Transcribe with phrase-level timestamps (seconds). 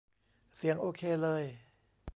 [0.55, 1.43] เสียงโอเคเลย